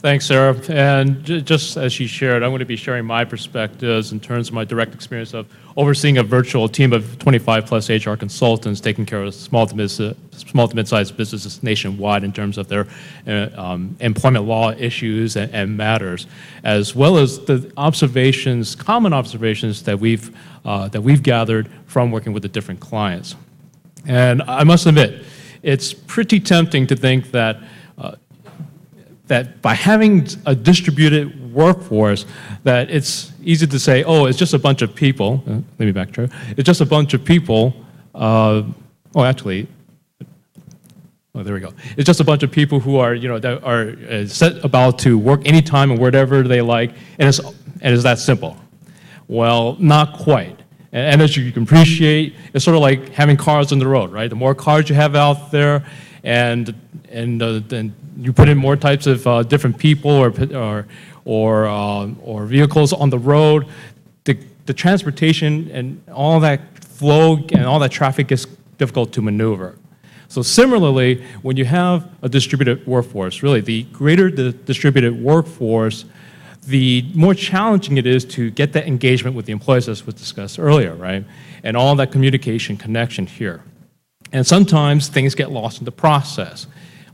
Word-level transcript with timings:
Thanks, 0.00 0.26
Sarah. 0.26 0.56
And 0.68 1.24
just 1.24 1.76
as 1.76 1.92
she 1.92 2.06
shared, 2.06 2.44
I'm 2.44 2.50
going 2.50 2.60
to 2.60 2.64
be 2.64 2.76
sharing 2.76 3.04
my 3.04 3.24
perspectives 3.24 4.12
in 4.12 4.20
terms 4.20 4.46
of 4.46 4.54
my 4.54 4.62
direct 4.62 4.94
experience 4.94 5.34
of 5.34 5.52
overseeing 5.76 6.18
a 6.18 6.22
virtual 6.22 6.68
team 6.68 6.92
of 6.92 7.18
25 7.18 7.66
plus 7.66 7.90
HR 7.90 8.14
consultants 8.14 8.80
taking 8.80 9.04
care 9.04 9.24
of 9.24 9.34
small 9.34 9.66
to, 9.66 9.74
mid, 9.74 9.90
small 9.90 10.68
to 10.68 10.76
mid-sized 10.76 11.16
businesses 11.16 11.64
nationwide 11.64 12.22
in 12.22 12.32
terms 12.32 12.58
of 12.58 12.68
their 12.68 12.86
uh, 13.26 13.48
um, 13.56 13.96
employment 13.98 14.44
law 14.44 14.70
issues 14.70 15.34
and, 15.34 15.52
and, 15.52 15.76
matters, 15.76 16.28
as 16.62 16.94
well 16.94 17.18
as 17.18 17.40
the 17.46 17.68
observations, 17.76 18.76
common 18.76 19.12
observations 19.12 19.82
that 19.82 19.98
we've, 19.98 20.30
uh, 20.64 20.86
that 20.86 21.00
we've 21.00 21.24
gathered 21.24 21.68
from 21.86 22.12
working 22.12 22.32
with 22.32 22.44
the 22.44 22.48
different 22.48 22.78
clients. 22.78 23.34
And 24.06 24.42
I 24.42 24.62
must 24.62 24.86
admit, 24.86 25.24
it's 25.64 25.92
pretty 25.92 26.38
tempting 26.38 26.86
to 26.86 26.94
think 26.94 27.32
that 27.32 27.58
that 29.28 29.62
by 29.62 29.74
having 29.74 30.26
a 30.46 30.54
distributed 30.54 31.52
workforce, 31.52 32.26
that 32.64 32.90
it's 32.90 33.32
easy 33.42 33.66
to 33.66 33.78
say, 33.78 34.02
oh, 34.04 34.26
it's 34.26 34.38
just 34.38 34.54
a 34.54 34.58
bunch 34.58 34.82
of 34.82 34.94
people. 34.94 35.42
Uh, 35.46 35.60
let 35.78 35.86
me 35.86 35.92
backtrack. 35.92 36.32
It's 36.56 36.66
just 36.66 36.80
a 36.80 36.86
bunch 36.86 37.14
of 37.14 37.24
people. 37.24 37.74
Uh, 38.14 38.64
oh, 39.14 39.24
actually, 39.24 39.68
oh, 41.34 41.42
there 41.42 41.54
we 41.54 41.60
go. 41.60 41.72
It's 41.96 42.06
just 42.06 42.20
a 42.20 42.24
bunch 42.24 42.42
of 42.42 42.50
people 42.50 42.80
who 42.80 42.96
are, 42.96 43.14
you 43.14 43.28
know, 43.28 43.38
that 43.38 43.62
are 43.62 43.94
uh, 44.10 44.26
set 44.26 44.64
about 44.64 44.98
to 45.00 45.16
work 45.18 45.46
anytime 45.46 45.90
and 45.90 46.00
wherever 46.00 46.42
they 46.42 46.62
like, 46.62 46.90
and 47.18 47.28
it's, 47.28 47.38
and 47.38 47.94
it's 47.94 48.02
that 48.02 48.18
simple. 48.18 48.56
Well, 49.28 49.76
not 49.78 50.14
quite. 50.14 50.58
And 50.90 51.20
as 51.20 51.36
you 51.36 51.52
can 51.52 51.64
appreciate, 51.64 52.34
it's 52.54 52.64
sort 52.64 52.74
of 52.74 52.80
like 52.80 53.10
having 53.10 53.36
cars 53.36 53.72
on 53.72 53.78
the 53.78 53.86
road, 53.86 54.10
right? 54.10 54.28
The 54.30 54.36
more 54.36 54.54
cars 54.54 54.88
you 54.88 54.94
have 54.94 55.14
out 55.14 55.50
there, 55.50 55.84
and 56.24 56.74
and 57.10 57.42
uh, 57.42 57.60
then 57.68 57.94
you 58.18 58.32
put 58.32 58.48
in 58.48 58.58
more 58.58 58.76
types 58.76 59.06
of 59.06 59.26
uh, 59.26 59.42
different 59.44 59.78
people 59.78 60.10
or, 60.10 60.32
or, 60.54 60.86
or, 61.24 61.66
uh, 61.66 62.08
or 62.22 62.46
vehicles 62.46 62.92
on 62.92 63.10
the 63.10 63.18
road, 63.18 63.66
the, 64.24 64.36
the 64.66 64.74
transportation 64.74 65.70
and 65.70 66.02
all 66.12 66.40
that 66.40 66.60
flow 66.84 67.36
and 67.52 67.64
all 67.64 67.78
that 67.78 67.92
traffic 67.92 68.32
is 68.32 68.46
difficult 68.76 69.12
to 69.12 69.22
maneuver. 69.22 69.76
So 70.28 70.42
similarly, 70.42 71.24
when 71.42 71.56
you 71.56 71.64
have 71.64 72.10
a 72.22 72.28
distributed 72.28 72.86
workforce, 72.86 73.42
really 73.42 73.60
the 73.60 73.84
greater 73.84 74.30
the 74.30 74.52
distributed 74.52 75.22
workforce, 75.22 76.04
the 76.66 77.06
more 77.14 77.32
challenging 77.32 77.96
it 77.96 78.06
is 78.06 78.24
to 78.26 78.50
get 78.50 78.74
that 78.74 78.86
engagement 78.86 79.34
with 79.36 79.46
the 79.46 79.52
employees 79.52 79.88
as 79.88 80.04
was 80.04 80.16
discussed 80.16 80.58
earlier, 80.58 80.94
right? 80.94 81.24
And 81.62 81.76
all 81.76 81.94
that 81.96 82.12
communication 82.12 82.76
connection 82.76 83.26
here. 83.26 83.62
And 84.32 84.46
sometimes 84.46 85.08
things 85.08 85.34
get 85.34 85.50
lost 85.50 85.78
in 85.78 85.86
the 85.86 85.92
process. 85.92 86.66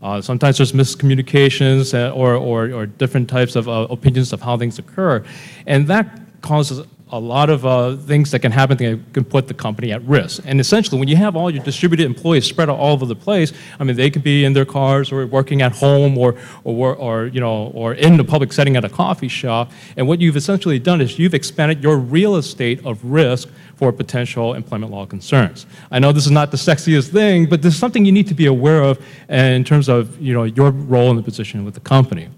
Uh, 0.02 0.20
sometimes 0.20 0.58
there's 0.58 0.72
miscommunications 0.72 1.94
uh, 1.94 2.12
or, 2.14 2.34
or, 2.34 2.72
or, 2.72 2.86
different 2.86 3.28
types 3.28 3.56
of 3.56 3.68
uh, 3.68 3.86
opinions 3.90 4.32
of 4.32 4.40
how 4.42 4.56
things 4.56 4.78
occur. 4.78 5.24
And 5.66 5.86
that 5.88 6.20
causes 6.42 6.86
a 7.14 7.20
lot 7.20 7.48
of 7.48 7.64
uh, 7.64 7.94
things 7.94 8.32
that 8.32 8.40
can 8.40 8.50
happen 8.50 8.76
that 8.76 9.00
can 9.12 9.24
put 9.24 9.46
the 9.46 9.54
company 9.54 9.92
at 9.92 10.02
risk. 10.02 10.42
And 10.44 10.58
essentially, 10.58 10.98
when 10.98 11.06
you 11.06 11.14
have 11.14 11.36
all 11.36 11.48
your 11.48 11.62
distributed 11.62 12.06
employees 12.06 12.44
spread 12.44 12.68
out 12.68 12.76
all 12.76 12.92
over 12.92 13.06
the 13.06 13.14
place, 13.14 13.52
I 13.78 13.84
mean, 13.84 13.94
they 13.94 14.10
could 14.10 14.24
be 14.24 14.44
in 14.44 14.52
their 14.52 14.64
cars 14.64 15.12
or 15.12 15.24
working 15.24 15.62
at 15.62 15.70
home 15.76 16.18
or, 16.18 16.34
or, 16.64 16.96
or, 16.96 17.26
you 17.28 17.38
know, 17.38 17.70
or 17.72 17.94
in 17.94 18.16
the 18.16 18.24
public 18.24 18.52
setting 18.52 18.76
at 18.76 18.84
a 18.84 18.88
coffee 18.88 19.28
shop. 19.28 19.70
And 19.96 20.08
what 20.08 20.20
you've 20.20 20.34
essentially 20.34 20.80
done 20.80 21.00
is 21.00 21.16
you've 21.16 21.34
expanded 21.34 21.84
your 21.84 21.98
real 21.98 22.34
estate 22.34 22.84
of 22.84 23.04
risk 23.04 23.48
for 23.76 23.92
potential 23.92 24.54
employment 24.54 24.90
law 24.90 25.06
concerns. 25.06 25.66
I 25.92 26.00
know 26.00 26.10
this 26.10 26.26
is 26.26 26.32
not 26.32 26.50
the 26.50 26.56
sexiest 26.56 27.12
thing, 27.12 27.46
but 27.46 27.62
this 27.62 27.74
is 27.74 27.78
something 27.78 28.04
you 28.04 28.12
need 28.12 28.26
to 28.26 28.34
be 28.34 28.46
aware 28.46 28.82
of 28.82 29.00
in 29.28 29.62
terms 29.62 29.88
of 29.88 30.20
you 30.20 30.34
know, 30.34 30.42
your 30.42 30.72
role 30.72 31.10
in 31.10 31.16
the 31.16 31.22
position 31.22 31.64
with 31.64 31.74
the 31.74 31.80
company. 31.80 32.28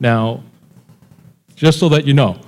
Now, 0.00 0.42
just 1.54 1.78
so 1.78 1.90
that 1.90 2.06
you 2.06 2.14
know, 2.14 2.40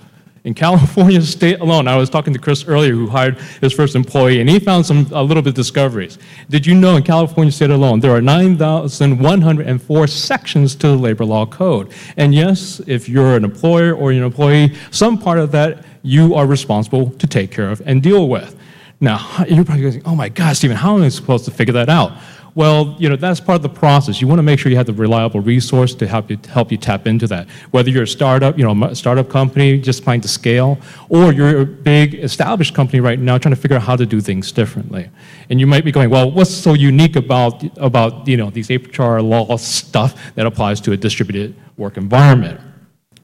in 0.46 0.54
California 0.54 1.20
state 1.36 1.60
alone, 1.60 1.88
I 1.88 1.96
was 1.96 2.08
talking 2.08 2.32
to 2.32 2.38
Chris 2.38 2.64
earlier 2.66 2.92
who 2.92 3.08
hired 3.08 3.36
his 3.60 3.74
first 3.74 3.94
employee, 3.94 4.40
and 4.40 4.48
he 4.48 4.58
found 4.58 4.86
some 4.86 5.06
a 5.12 5.22
little 5.22 5.42
bit 5.42 5.50
of 5.50 5.54
discoveries. 5.54 6.18
Did 6.48 6.64
you 6.64 6.74
know 6.74 6.96
in 6.96 7.02
California 7.02 7.52
state 7.52 7.70
alone, 7.70 8.00
there 8.00 8.12
are 8.12 8.22
9,104 8.22 10.06
sections 10.06 10.74
to 10.76 10.86
the 10.88 10.96
labor 10.96 11.24
law 11.24 11.44
code? 11.44 11.92
And 12.16 12.34
yes, 12.34 12.80
if 12.86 13.08
you're 13.08 13.36
an 13.36 13.44
employer 13.44 13.92
or 13.94 14.12
an 14.12 14.22
employee, 14.22 14.74
some 14.92 15.18
part 15.18 15.38
of 15.38 15.50
that 15.52 15.84
you 16.02 16.36
are 16.36 16.46
responsible 16.46 17.10
to 17.10 17.26
take 17.26 17.50
care 17.50 17.68
of 17.68 17.82
and 17.84 18.00
deal 18.00 18.28
with. 18.28 18.56
Now, 19.00 19.44
you're 19.48 19.64
probably 19.64 19.90
going, 19.90 20.02
oh 20.04 20.14
my 20.14 20.28
God, 20.28 20.56
Steven, 20.56 20.76
how 20.76 20.96
am 20.96 21.02
I 21.02 21.08
supposed 21.08 21.44
to 21.46 21.50
figure 21.50 21.74
that 21.74 21.88
out? 21.88 22.12
Well, 22.56 22.96
you 22.98 23.10
know, 23.10 23.16
that's 23.16 23.38
part 23.38 23.56
of 23.56 23.62
the 23.62 23.68
process. 23.68 24.22
You 24.22 24.26
want 24.26 24.38
to 24.38 24.42
make 24.42 24.58
sure 24.58 24.70
you 24.70 24.78
have 24.78 24.86
the 24.86 24.94
reliable 24.94 25.40
resource 25.40 25.94
to 25.96 26.06
help 26.06 26.30
you, 26.30 26.38
help 26.48 26.72
you 26.72 26.78
tap 26.78 27.06
into 27.06 27.26
that. 27.26 27.50
Whether 27.70 27.90
you're 27.90 28.04
a 28.04 28.08
startup, 28.08 28.56
you 28.56 28.64
know, 28.64 28.86
a 28.86 28.96
startup 28.96 29.28
company 29.28 29.78
just 29.78 30.02
trying 30.02 30.22
to 30.22 30.28
scale, 30.28 30.78
or 31.10 31.34
you're 31.34 31.60
a 31.60 31.66
big 31.66 32.14
established 32.14 32.74
company 32.74 33.00
right 33.00 33.18
now 33.18 33.36
trying 33.36 33.54
to 33.54 33.60
figure 33.60 33.76
out 33.76 33.82
how 33.82 33.94
to 33.94 34.06
do 34.06 34.22
things 34.22 34.52
differently. 34.52 35.10
And 35.50 35.60
you 35.60 35.66
might 35.66 35.84
be 35.84 35.92
going, 35.92 36.08
well, 36.08 36.30
what's 36.30 36.50
so 36.50 36.72
unique 36.72 37.14
about, 37.14 37.62
about 37.76 38.26
you 38.26 38.38
know, 38.38 38.48
these 38.48 38.70
HR 38.70 39.18
law 39.18 39.54
stuff 39.58 40.18
that 40.34 40.46
applies 40.46 40.80
to 40.80 40.92
a 40.92 40.96
distributed 40.96 41.54
work 41.76 41.98
environment? 41.98 42.58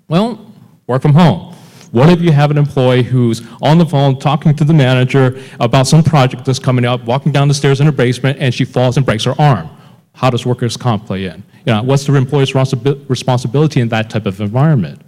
Well, 0.09 0.53
work 0.87 1.00
from 1.00 1.15
home. 1.15 1.56
What 1.92 2.08
if 2.08 2.22
you 2.22 2.32
have 2.32 2.50
an 2.50 2.56
employee 2.56 3.03
who's 3.03 3.42
on 3.60 3.76
the 3.76 3.84
phone 3.84 4.19
talking 4.19 4.56
to 4.56 4.64
the 4.64 4.72
manager 4.72 5.38
about 5.60 5.86
some 5.86 6.03
project 6.03 6.47
that's 6.47 6.58
coming 6.58 6.86
up, 6.86 7.04
walking 7.04 7.32
down 7.32 7.48
the 7.48 7.54
stairs 7.54 7.80
in 7.80 7.86
her 7.86 7.92
basement, 7.92 8.38
and 8.41 8.54
she 8.54 8.64
falls 8.64 8.97
and 8.97 9.04
breaks 9.04 9.25
her 9.25 9.38
arm? 9.38 9.69
How 10.14 10.30
does 10.30 10.47
workers' 10.47 10.76
comp 10.76 11.04
play 11.04 11.26
in? 11.26 11.44
You 11.66 11.75
know, 11.75 11.82
what's 11.82 12.06
the 12.06 12.14
employee's 12.14 12.54
responsibility 12.54 13.80
in 13.80 13.88
that 13.91 14.08
type 14.08 14.25
of 14.25 14.41
environment? 14.41 15.03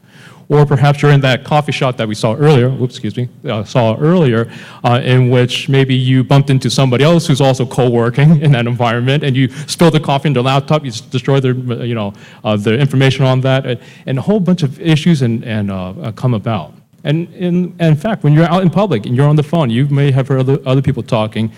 Or 0.48 0.66
perhaps 0.66 1.00
you're 1.00 1.10
in 1.10 1.20
that 1.22 1.44
coffee 1.44 1.72
shop 1.72 1.96
that 1.96 2.06
we 2.06 2.14
saw 2.14 2.34
earlier, 2.34 2.68
whoops, 2.68 2.94
excuse 2.94 3.16
me, 3.16 3.28
uh, 3.48 3.64
saw 3.64 3.96
earlier, 3.96 4.50
uh, 4.84 5.00
in 5.02 5.30
which 5.30 5.68
maybe 5.68 5.94
you 5.94 6.22
bumped 6.22 6.50
into 6.50 6.68
somebody 6.68 7.02
else 7.02 7.26
who's 7.26 7.40
also 7.40 7.64
co-working 7.64 8.40
in 8.42 8.52
that 8.52 8.66
environment, 8.66 9.24
and 9.24 9.36
you 9.36 9.48
spill 9.66 9.90
the 9.90 10.00
coffee 10.00 10.28
in 10.28 10.34
their 10.34 10.42
laptop, 10.42 10.84
you 10.84 10.90
destroy 10.90 11.40
their, 11.40 11.54
you 11.54 11.94
know, 11.94 12.12
uh, 12.44 12.56
their 12.56 12.78
information 12.78 13.24
on 13.24 13.40
that, 13.40 13.64
and, 13.64 13.80
and, 14.06 14.18
a 14.18 14.22
whole 14.22 14.40
bunch 14.40 14.62
of 14.62 14.80
issues 14.80 15.22
and, 15.22 15.44
and 15.44 15.70
uh, 15.70 16.12
come 16.14 16.34
about. 16.34 16.74
And 17.04 17.32
in, 17.34 17.74
and 17.78 17.90
in 17.92 17.96
fact, 17.96 18.22
when 18.22 18.32
you're 18.32 18.44
out 18.44 18.62
in 18.62 18.70
public 18.70 19.06
and 19.06 19.16
you're 19.16 19.28
on 19.28 19.36
the 19.36 19.42
phone, 19.42 19.70
you 19.70 19.86
may 19.88 20.10
have 20.10 20.28
heard 20.28 20.40
other, 20.40 20.58
other 20.66 20.82
people 20.82 21.02
talking, 21.02 21.52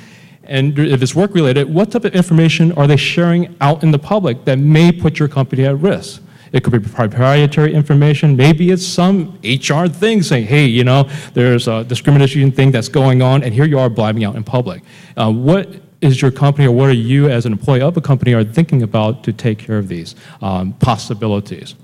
and 0.44 0.78
if 0.78 1.02
it's 1.02 1.14
work 1.14 1.34
related, 1.34 1.72
what 1.72 1.91
type 1.91 2.04
of 2.04 2.14
information 2.14 2.72
are 2.72 2.86
they 2.86 2.96
sharing 2.96 3.56
out 3.60 3.82
in 3.82 3.91
the 3.91 3.98
public 3.98 4.44
that 4.44 4.58
may 4.58 4.92
put 4.92 5.19
your 5.19 5.28
company 5.28 5.64
at 5.64 5.76
risk? 5.78 6.22
It 6.56 6.65
could 6.65 6.72
be 6.72 6.78
proprietary 6.78 7.75
information. 7.75 8.34
Maybe 8.34 8.71
it's 8.71 8.87
some 8.87 9.39
HR 9.44 9.89
thing 9.89 10.22
saying, 10.22 10.47
hey, 10.47 10.65
you 10.65 10.84
know, 10.84 11.03
there's 11.34 11.69
a 11.69 11.84
discrimination 11.84 12.50
thing 12.50 12.71
that's 12.71 12.89
going 12.89 13.21
on, 13.21 13.43
and 13.44 13.53
here 13.53 13.67
you 13.67 13.78
are 13.78 13.91
blabbing 13.91 14.25
out 14.25 14.37
in 14.37 14.43
public. 14.43 14.83
Uh, 15.19 15.31
what 15.31 15.69
is 16.00 16.22
your 16.22 16.31
company 16.31 16.67
or 16.67 16.72
what 16.72 16.89
are 16.89 16.94
you 16.94 17.28
as 17.28 17.44
an 17.44 17.53
employee 17.53 17.83
of 17.83 17.94
a 17.99 18.00
company 18.00 18.33
are 18.33 18.43
thinking 18.43 18.83
about 18.83 19.22
to 19.25 19.34
take 19.34 19.59
care 19.59 19.77
of 19.77 19.89
these 19.89 20.15
um, 20.41 20.72
possibilities? 20.72 21.75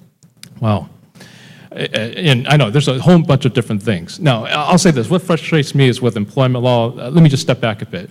Well, 0.58 0.88
and 1.70 2.48
I 2.48 2.56
know 2.56 2.70
there's 2.70 2.88
a 2.88 2.98
whole 2.98 3.20
bunch 3.20 3.44
of 3.44 3.52
different 3.52 3.82
things. 3.82 4.20
Now, 4.20 4.46
I'll 4.46 4.78
say 4.78 4.90
this 4.90 5.10
what 5.10 5.20
frustrates 5.20 5.74
me 5.74 5.86
is 5.86 6.00
with 6.00 6.16
employment 6.16 6.64
law, 6.64 6.96
uh, 6.96 7.10
let 7.10 7.22
me 7.22 7.28
just 7.28 7.42
step 7.42 7.60
back 7.60 7.82
a 7.82 7.86
bit. 7.86 8.08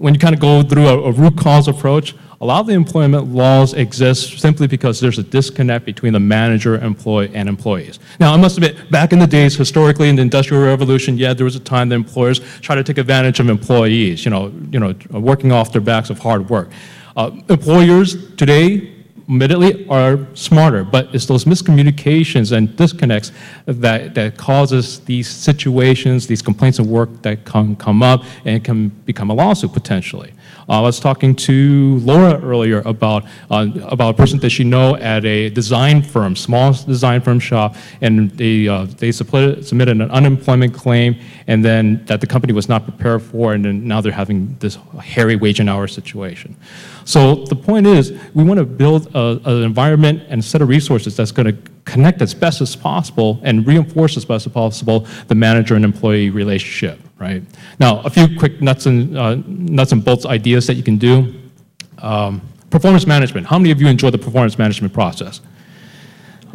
When 0.00 0.14
you 0.14 0.20
kind 0.20 0.34
of 0.34 0.40
go 0.40 0.62
through 0.62 0.88
a, 0.88 0.98
a 1.02 1.12
root 1.12 1.36
cause 1.36 1.68
approach, 1.68 2.14
a 2.40 2.46
lot 2.46 2.60
of 2.60 2.66
the 2.68 2.72
employment 2.72 3.34
laws 3.34 3.74
exist 3.74 4.40
simply 4.40 4.66
because 4.66 4.98
there's 4.98 5.18
a 5.18 5.22
disconnect 5.22 5.84
between 5.84 6.14
the 6.14 6.20
manager, 6.20 6.76
employee, 6.82 7.30
and 7.34 7.50
employees. 7.50 7.98
Now, 8.18 8.32
I 8.32 8.38
must 8.38 8.56
admit, 8.56 8.90
back 8.90 9.12
in 9.12 9.18
the 9.18 9.26
days, 9.26 9.54
historically 9.56 10.08
in 10.08 10.16
the 10.16 10.22
Industrial 10.22 10.62
Revolution, 10.62 11.18
yeah, 11.18 11.34
there 11.34 11.44
was 11.44 11.54
a 11.54 11.60
time 11.60 11.90
that 11.90 11.96
employers 11.96 12.40
tried 12.60 12.76
to 12.76 12.84
take 12.84 12.96
advantage 12.96 13.40
of 13.40 13.50
employees, 13.50 14.24
you 14.24 14.30
know, 14.30 14.50
you 14.72 14.80
know 14.80 14.94
working 15.10 15.52
off 15.52 15.70
their 15.70 15.82
backs 15.82 16.08
of 16.08 16.18
hard 16.18 16.48
work. 16.48 16.70
Uh, 17.14 17.32
employers 17.50 18.34
today 18.36 18.99
admittedly 19.30 19.86
are 19.88 20.26
smarter, 20.34 20.82
but 20.82 21.14
it's 21.14 21.26
those 21.26 21.44
miscommunications 21.44 22.50
and 22.50 22.76
disconnects 22.76 23.30
that, 23.64 24.12
that 24.14 24.36
causes 24.36 25.00
these 25.00 25.28
situations, 25.28 26.26
these 26.26 26.42
complaints 26.42 26.80
of 26.80 26.88
work 26.88 27.22
that 27.22 27.44
can 27.44 27.76
come 27.76 28.02
up 28.02 28.24
and 28.44 28.64
can 28.64 28.88
become 28.88 29.30
a 29.30 29.34
lawsuit 29.34 29.72
potentially. 29.72 30.32
Uh, 30.68 30.78
I 30.78 30.80
was 30.80 30.98
talking 30.98 31.34
to 31.36 31.98
Laura 31.98 32.40
earlier 32.40 32.80
about, 32.84 33.24
uh, 33.50 33.68
about 33.84 34.14
a 34.14 34.16
person 34.16 34.40
that 34.40 34.50
she 34.50 34.64
know 34.64 34.96
at 34.96 35.24
a 35.24 35.48
design 35.50 36.02
firm, 36.02 36.34
small 36.34 36.72
design 36.72 37.20
firm 37.20 37.38
shop, 37.38 37.76
and 38.00 38.30
they, 38.32 38.66
uh, 38.66 38.86
they 38.98 39.12
submitted 39.12 39.88
an 39.88 40.10
unemployment 40.10 40.74
claim, 40.74 41.16
and 41.46 41.64
then 41.64 42.04
that 42.06 42.20
the 42.20 42.26
company 42.26 42.52
was 42.52 42.68
not 42.68 42.84
prepared 42.84 43.22
for, 43.22 43.54
and 43.54 43.64
then 43.64 43.86
now 43.86 44.00
they're 44.00 44.12
having 44.12 44.56
this 44.58 44.76
hairy 45.00 45.36
wage 45.36 45.60
and 45.60 45.70
hour 45.70 45.86
situation. 45.86 46.56
So 47.04 47.44
the 47.46 47.56
point 47.56 47.86
is, 47.86 48.12
we 48.34 48.44
want 48.44 48.58
to 48.58 48.64
build 48.64 49.14
an 49.44 49.62
environment 49.62 50.22
and 50.28 50.44
set 50.44 50.62
of 50.62 50.68
resources 50.68 51.16
that's 51.16 51.32
going 51.32 51.46
to 51.46 51.70
connect 51.84 52.22
as 52.22 52.34
best 52.34 52.60
as 52.60 52.76
possible 52.76 53.40
and 53.42 53.66
reinforce 53.66 54.16
as 54.16 54.24
best 54.24 54.46
as 54.46 54.52
possible 54.52 55.06
the 55.28 55.34
manager 55.34 55.74
and 55.74 55.84
employee 55.84 56.30
relationship, 56.30 56.98
right? 57.18 57.42
Now, 57.78 58.00
a 58.02 58.10
few 58.10 58.38
quick 58.38 58.60
nuts 58.60 58.86
and, 58.86 59.16
uh, 59.16 59.36
nuts 59.46 59.92
and 59.92 60.04
bolts 60.04 60.26
ideas 60.26 60.66
that 60.66 60.74
you 60.74 60.82
can 60.82 60.98
do. 60.98 61.34
Um, 61.98 62.42
performance 62.70 63.06
management. 63.06 63.46
How 63.46 63.58
many 63.58 63.70
of 63.70 63.80
you 63.80 63.88
enjoy 63.88 64.10
the 64.10 64.18
performance 64.18 64.58
management 64.58 64.94
process? 64.94 65.40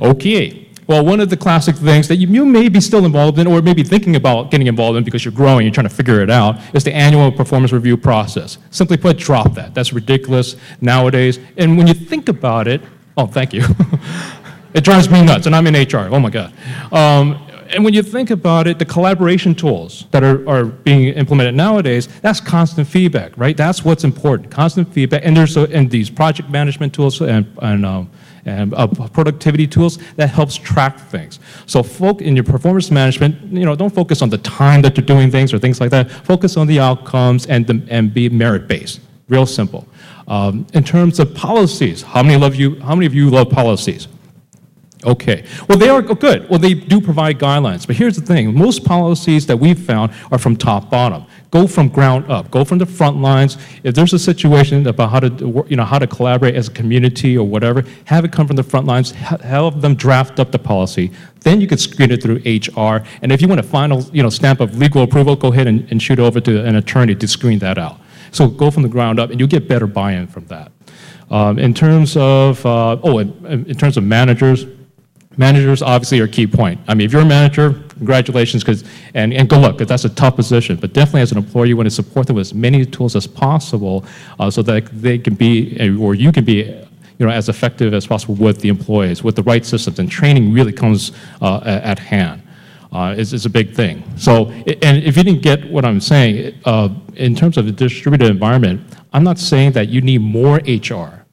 Okay. 0.01 0.64
Well, 0.87 1.03
one 1.03 1.19
of 1.19 1.29
the 1.29 1.37
classic 1.37 1.75
things 1.75 2.07
that 2.09 2.17
you, 2.17 2.27
you 2.27 2.45
may 2.45 2.69
be 2.69 2.79
still 2.79 3.05
involved 3.05 3.39
in 3.39 3.47
or 3.47 3.61
maybe 3.61 3.83
thinking 3.83 4.15
about 4.15 4.51
getting 4.51 4.67
involved 4.67 4.97
in 4.97 5.03
because 5.03 5.25
you're 5.25 5.33
growing, 5.33 5.65
you're 5.65 5.73
trying 5.73 5.89
to 5.89 5.93
figure 5.95 6.21
it 6.21 6.29
out, 6.29 6.59
is 6.75 6.83
the 6.83 6.93
annual 6.93 7.31
performance 7.31 7.71
review 7.71 7.97
process. 7.97 8.59
Simply 8.69 8.97
put, 8.97 9.17
drop 9.17 9.55
that. 9.55 9.73
That's 9.73 9.93
ridiculous 9.93 10.55
nowadays. 10.81 11.39
And 11.57 11.77
when 11.77 11.87
you 11.87 11.95
think 11.95 12.29
about 12.29 12.67
it, 12.67 12.81
oh, 13.17 13.25
thank 13.25 13.53
you. 13.53 13.63
it 14.75 14.83
drives 14.83 15.09
me 15.09 15.23
nuts, 15.23 15.47
and 15.47 15.55
I'm 15.55 15.65
in 15.65 15.73
HR. 15.73 16.09
Oh 16.13 16.19
my 16.19 16.29
God. 16.29 16.53
Um, 16.91 17.44
and 17.69 17.83
when 17.83 17.93
you 17.93 18.03
think 18.03 18.29
about 18.29 18.67
it, 18.67 18.79
the 18.79 18.85
collaboration 18.85 19.55
tools 19.55 20.05
that 20.11 20.23
are, 20.23 20.47
are 20.47 20.65
being 20.65 21.13
implemented 21.15 21.55
nowadays, 21.55 22.07
that's 22.21 22.39
constant 22.39 22.87
feedback, 22.87 23.31
right? 23.37 23.55
That's 23.55 23.83
what's 23.83 24.03
important, 24.03 24.51
constant 24.51 24.93
feedback. 24.93 25.21
And 25.25 25.35
there's 25.35 25.57
a, 25.57 25.63
and 25.71 25.89
these 25.89 26.09
project 26.09 26.49
management 26.49 26.93
tools 26.93 27.21
and, 27.21 27.45
and 27.61 27.85
um, 27.85 28.09
and 28.45 28.73
uh, 28.75 28.87
productivity 28.87 29.67
tools 29.67 29.97
that 30.15 30.29
helps 30.29 30.55
track 30.55 30.99
things. 30.99 31.39
So 31.65 31.81
folk 31.81 32.21
in 32.21 32.35
your 32.35 32.43
performance 32.43 32.91
management, 32.91 33.51
you 33.51 33.65
know, 33.65 33.75
don't 33.75 33.93
focus 33.93 34.21
on 34.21 34.29
the 34.29 34.37
time 34.37 34.81
that 34.83 34.95
you're 34.95 35.05
doing 35.05 35.31
things 35.31 35.53
or 35.53 35.59
things 35.59 35.81
like 35.81 35.89
that. 35.91 36.11
Focus 36.11 36.55
on 36.55 36.67
the 36.67 36.79
outcomes 36.79 37.47
and, 37.47 37.65
the, 37.65 37.81
and 37.89 38.13
be 38.13 38.29
merit-based. 38.29 39.01
Real 39.29 39.47
simple. 39.47 39.87
Um, 40.27 40.67
in 40.73 40.83
terms 40.83 41.19
of 41.19 41.33
policies, 41.33 42.03
how 42.03 42.21
many, 42.21 42.37
love 42.37 42.55
you, 42.55 42.79
how 42.81 42.93
many 42.93 43.07
of 43.07 43.15
you 43.15 43.29
love 43.29 43.49
policies? 43.49 44.07
Okay. 45.05 45.45
Well, 45.69 45.77
they 45.77 45.89
are 45.89 46.01
good. 46.01 46.49
Well, 46.49 46.57
they 46.57 46.73
do 46.73 46.99
provide 46.99 47.37
guidelines. 47.37 47.85
But 47.85 47.95
here's 47.95 48.15
the 48.15 48.25
thing. 48.25 48.55
Most 48.55 48.83
policies 48.83 49.45
that 49.45 49.57
we've 49.57 49.79
found 49.79 50.11
are 50.31 50.39
from 50.39 50.57
top 50.57 50.89
bottom. 50.89 51.25
Go 51.51 51.67
from 51.67 51.89
ground 51.89 52.29
up. 52.29 52.49
Go 52.49 52.65
from 52.65 52.79
the 52.79 52.85
front 52.87 53.17
lines. 53.21 53.57
If 53.83 53.93
there's 53.93 54.13
a 54.13 54.19
situation 54.19 54.87
about 54.87 55.11
how 55.11 55.19
to, 55.19 55.65
you 55.69 55.75
know, 55.75 55.85
how 55.85 55.99
to 55.99 56.07
collaborate 56.07 56.55
as 56.55 56.67
a 56.67 56.71
community 56.71 57.37
or 57.37 57.47
whatever, 57.47 57.83
have 58.05 58.25
it 58.25 58.31
come 58.31 58.47
from 58.47 58.55
the 58.55 58.63
front 58.63 58.87
lines. 58.87 59.11
Have 59.11 59.81
them 59.81 59.95
draft 59.95 60.39
up 60.39 60.51
the 60.51 60.59
policy. 60.59 61.11
Then 61.41 61.61
you 61.61 61.67
could 61.67 61.79
screen 61.79 62.09
it 62.09 62.23
through 62.23 62.37
HR. 62.37 63.05
And 63.21 63.31
if 63.31 63.41
you 63.41 63.47
want 63.47 63.59
a 63.59 63.63
final, 63.63 64.01
you 64.11 64.23
know, 64.23 64.29
stamp 64.29 64.59
of 64.59 64.77
legal 64.77 65.03
approval, 65.03 65.35
go 65.35 65.53
ahead 65.53 65.67
and, 65.67 65.87
and 65.91 66.01
shoot 66.01 66.19
over 66.19 66.41
to 66.41 66.65
an 66.65 66.75
attorney 66.75 67.13
to 67.13 67.27
screen 67.27 67.59
that 67.59 67.77
out. 67.77 67.99
So 68.31 68.47
go 68.47 68.71
from 68.71 68.83
the 68.83 68.89
ground 68.89 69.19
up, 69.19 69.29
and 69.29 69.39
you'll 69.39 69.47
get 69.47 69.67
better 69.67 69.87
buy-in 69.87 70.27
from 70.27 70.47
that. 70.47 70.71
Um, 71.29 71.57
in 71.57 71.73
terms 71.73 72.17
of, 72.17 72.65
uh, 72.65 72.97
oh, 73.03 73.19
in, 73.19 73.65
in 73.67 73.75
terms 73.75 73.97
of 73.97 74.03
managers, 74.03 74.65
Managers 75.37 75.81
obviously 75.81 76.19
are 76.21 76.25
a 76.25 76.29
key 76.29 76.47
point. 76.47 76.79
I 76.87 76.93
mean, 76.93 77.05
if 77.05 77.11
you're 77.11 77.21
a 77.21 77.25
manager, 77.25 77.73
congratulations, 77.89 78.63
because 78.63 78.83
and, 79.13 79.33
and 79.33 79.49
good 79.49 79.59
luck, 79.61 79.73
because 79.73 79.89
that's 79.89 80.05
a 80.05 80.15
tough 80.15 80.35
position. 80.35 80.77
But 80.77 80.93
definitely 80.93 81.21
as 81.21 81.31
an 81.31 81.37
employer, 81.37 81.65
you 81.65 81.75
want 81.77 81.87
to 81.87 81.95
support 81.95 82.27
them 82.27 82.37
with 82.37 82.47
as 82.47 82.53
many 82.53 82.85
tools 82.85 83.15
as 83.15 83.27
possible 83.27 84.05
uh, 84.39 84.49
so 84.49 84.61
that 84.63 84.85
they 85.01 85.17
can 85.17 85.35
be, 85.35 85.97
or 85.97 86.15
you 86.15 86.31
can 86.31 86.45
be, 86.45 86.63
you 87.17 87.25
know, 87.25 87.29
as 87.29 87.49
effective 87.49 87.93
as 87.93 88.07
possible 88.07 88.35
with 88.35 88.61
the 88.61 88.69
employees, 88.69 89.23
with 89.23 89.35
the 89.35 89.43
right 89.43 89.65
systems. 89.65 89.99
And 89.99 90.09
training 90.09 90.53
really 90.53 90.73
comes 90.73 91.11
uh, 91.41 91.61
at 91.63 91.99
hand. 91.99 92.41
Uh, 92.93 93.13
is, 93.17 93.33
is 93.33 93.45
a 93.45 93.49
big 93.49 93.73
thing. 93.73 94.01
So, 94.15 94.51
and 94.51 95.03
if 95.03 95.17
you 95.17 95.23
didn't 95.23 95.41
get 95.41 95.69
what 95.69 95.83
I'm 95.83 95.99
saying, 95.99 96.57
uh, 96.63 96.87
in 97.15 97.35
terms 97.35 97.57
of 97.57 97.65
the 97.65 97.71
distributed 97.73 98.29
environment, 98.29 98.81
I'm 99.11 99.23
not 99.23 99.37
saying 99.37 99.73
that 99.73 99.89
you 99.89 99.99
need 99.99 100.21
more 100.21 100.61
HR. 100.65 101.25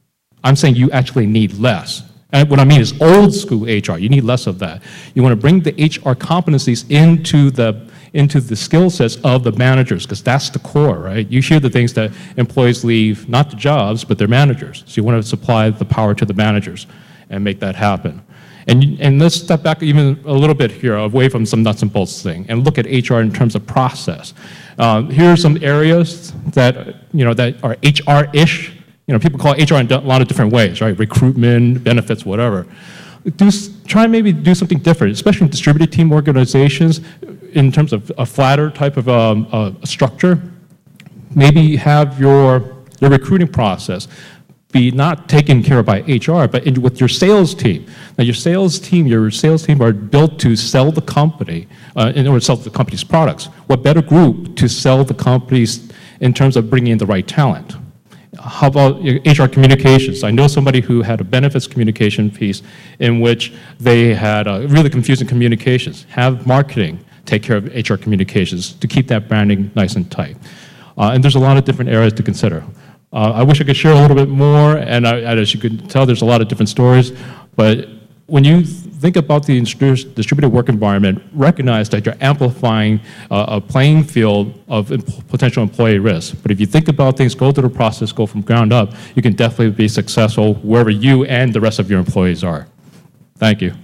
I'm 0.43 0.57
saying 0.57 0.75
you 0.75 0.91
actually 0.91 1.27
need 1.27 1.53
less. 1.55 2.03
And 2.33 2.49
what 2.49 2.59
I 2.59 2.65
mean 2.65 2.81
is 2.81 3.01
old 3.01 3.35
school 3.35 3.65
HR. 3.65 3.99
You 3.99 4.09
need 4.09 4.25
less 4.25 4.47
of 4.47 4.59
that. 4.61 4.83
You 5.15 5.23
want 5.23 5.35
to 5.35 5.41
bring 5.41 5.61
the 5.61 5.73
HR 5.73 6.15
competencies 6.15 6.91
into 6.91 7.51
the 7.51 7.91
into 8.15 8.41
the 8.41 8.57
skill 8.57 8.91
sets 8.91 9.17
of 9.25 9.43
the 9.43 9.53
managers 9.53 10.05
because 10.05 10.23
that's 10.23 10.51
the 10.51 10.59
core, 10.59 10.99
right? 10.99 11.27
You 11.29 11.41
hear 11.41 11.61
the 11.61 11.71
things 11.71 11.95
that 11.95 12.13
employees 12.37 12.85
leave, 12.85 13.27
not 13.27 13.49
the 13.51 13.57
jobs, 13.57 14.05
but 14.05 14.19
their 14.19 14.29
managers. 14.29 14.85
So 14.87 15.01
you 15.01 15.05
want 15.05 15.23
to 15.23 15.27
supply 15.27 15.71
the 15.71 15.87
power 15.87 16.15
to 16.15 16.27
the 16.27 16.35
managers 16.35 16.87
and 17.31 17.43
make 17.43 17.59
that 17.61 17.75
happen. 17.75 18.23
And, 18.67 19.01
and 19.01 19.19
let's 19.19 19.35
step 19.35 19.63
back 19.63 19.83
even 19.83 20.21
a 20.25 20.33
little 20.33 20.55
bit 20.55 20.71
here, 20.71 20.97
away 20.97 21.29
from 21.29 21.45
some 21.47 21.63
nuts 21.63 21.83
and 21.83 21.93
bolts 21.93 22.23
thing, 22.23 22.47
and 22.49 22.65
look 22.65 22.79
at 22.79 22.87
HR 22.87 23.17
in 23.17 23.33
terms 23.33 23.55
of 23.55 23.67
process. 23.67 24.35
Um, 24.79 25.11
here 25.11 25.33
are 25.33 25.37
some 25.37 25.59
areas 25.63 26.33
that, 26.53 26.97
you 27.13 27.25
know, 27.25 27.35
that 27.35 27.63
are 27.65 27.77
HR-ish, 27.83 28.73
you 29.13 29.19
know, 29.19 29.21
people 29.21 29.39
call 29.39 29.53
HR 29.53 29.79
in 29.79 29.93
a 29.93 30.01
lot 30.01 30.23
of 30.23 30.29
different 30.29 30.55
ways, 30.55 30.81
right? 30.81 30.99
Recruitment, 30.99 31.85
benefits, 31.85 32.25
whatever. 32.25 32.67
Do, 33.37 33.51
try 33.85 34.07
maybe 34.07 34.33
do 34.33 34.55
something 34.55 34.79
different, 34.79 35.13
especially 35.13 35.45
in 35.45 35.51
distributed 35.51 35.93
team 35.93 36.15
organizations, 36.15 37.03
in 37.53 37.71
terms 37.71 37.93
of 37.93 38.11
a 38.17 38.25
flatter 38.25 38.71
type 38.71 38.97
of 38.97 39.11
um, 39.11 39.79
structure. 39.85 40.41
Maybe 41.35 41.77
have 41.77 42.19
your, 42.19 42.75
your 43.03 43.11
recruiting 43.11 43.49
process 43.49 44.09
be 44.71 44.91
not 44.91 45.29
taken 45.29 45.63
care 45.63 45.81
of 45.81 45.85
by 45.85 46.01
HR, 46.01 46.49
but 46.49 46.67
in, 46.67 46.81
with 46.81 46.99
your 46.99 47.11
sales 47.11 47.55
team. 47.55 47.85
Now, 48.17 48.25
your 48.25 48.33
sales 48.33 48.79
team, 48.79 49.07
your 49.07 49.31
sales 49.31 49.67
team 49.67 49.83
are 49.83 49.93
built 49.93 50.39
to 50.39 50.57
sell 50.57 50.91
the 50.91 51.03
company, 51.03 51.69
uh, 51.97 52.15
in 52.17 52.27
order 52.27 52.41
to 52.41 52.47
sell 52.47 52.57
the 52.57 52.71
company's 52.71 53.05
products. 53.05 53.45
What 53.67 53.83
better 53.83 54.01
group 54.01 54.57
to 54.57 54.69
sell 54.69 55.05
the 55.05 55.13
companies 55.13 55.93
in 56.21 56.33
terms 56.33 56.57
of 56.57 56.71
bringing 56.71 56.93
in 56.93 56.99
the 56.99 57.05
right 57.05 57.29
talent? 57.29 57.77
How 58.43 58.67
about 58.67 59.01
HR 59.03 59.47
communications? 59.47 60.25
I 60.25 60.31
know 60.31 60.49
somebody 60.49 60.81
who 60.81 61.03
had 61.03 61.21
a 61.21 61.25
benefits 61.25 61.67
communication 61.67 62.31
piece 62.31 62.63
in 62.99 63.21
which 63.21 63.53
they 63.79 64.15
had 64.15 64.49
uh, 64.49 64.67
really 64.69 64.91
confusing 64.91 65.27
communications. 65.27 66.05
Have 66.11 66.47
marketing 66.47 67.05
take 67.25 67.43
care 67.43 67.57
of 67.57 67.67
HR 67.67 67.95
communications 67.95 68.73
to 68.73 68.89
keep 68.89 69.07
that 69.09 69.29
branding 69.29 69.71
nice 69.75 69.95
and 69.95 70.11
tight. 70.11 70.37
Uh, 70.99 71.13
and 71.15 71.23
there's 71.23 71.37
a 71.37 71.41
lot 71.41 71.57
of 71.57 71.65
different 71.65 71.91
areas 71.91 72.13
to 72.15 72.23
consider. 72.23 72.65
Uh, 73.13 73.33
I 73.33 73.43
wish 73.43 73.61
I 73.61 73.65
could 73.65 73.77
share 73.77 73.93
a 73.93 74.01
little 74.01 74.17
bit 74.17 74.29
more, 74.29 74.77
and 74.77 75.07
I, 75.07 75.21
as 75.21 75.55
you 75.55 75.61
can 75.61 75.87
tell, 75.87 76.07
there's 76.07 76.23
a 76.23 76.27
lot 76.27 76.41
of 76.41 76.49
different 76.49 76.69
stories, 76.69 77.13
but 77.57 77.89
when 78.27 78.45
you 78.45 78.65
think 79.03 79.17
about 79.17 79.45
the 79.45 79.61
distributed 79.61 80.49
work 80.49 80.69
environment, 80.69 81.23
recognize 81.35 81.89
that 81.91 82.07
you're 82.07 82.17
amplifying 82.21 83.01
uh, 83.31 83.57
a 83.57 83.61
playing 83.61 84.05
field 84.05 84.55
of 84.69 84.91
potential 85.29 85.63
employee 85.63 85.99
risk. 85.99 86.37
But 86.41 86.53
if 86.53 86.61
you 86.61 86.67
think 86.67 86.89
about 86.89 87.17
things, 87.17 87.35
go 87.35 87.51
through 87.53 87.69
the 87.69 87.75
process, 87.75 88.13
go 88.13 88.27
from 88.27 88.43
ground 88.43 88.73
up, 88.73 88.95
you 89.17 89.23
can 89.23 89.35
definitely 89.35 89.73
be 89.73 89.89
successful 89.89 90.55
wherever 90.55 90.91
you 90.91 91.25
and 91.25 91.53
the 91.53 91.61
rest 91.61 91.79
of 91.81 91.91
your 91.91 91.99
employees 91.99 92.45
are. 92.45 92.69
Thank 93.37 93.61
you. 93.61 93.75